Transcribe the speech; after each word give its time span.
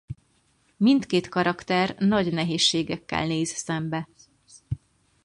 Mindkét 0.77 1.29
karakter 1.29 1.95
nagy 1.99 2.33
nehézségekkel 2.33 3.25
néz 3.27 3.49
szembe. 3.49 4.07